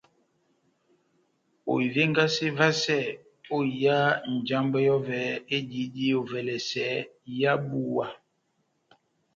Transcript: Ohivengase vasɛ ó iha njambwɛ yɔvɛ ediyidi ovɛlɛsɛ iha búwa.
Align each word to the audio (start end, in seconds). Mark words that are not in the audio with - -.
Ohivengase 1.71 2.47
vasɛ 2.57 2.99
ó 3.55 3.57
iha 3.73 3.99
njambwɛ 4.33 4.79
yɔvɛ 4.87 5.19
ediyidi 5.55 6.05
ovɛlɛsɛ 6.19 6.85
iha 7.31 7.53
búwa. 7.67 8.05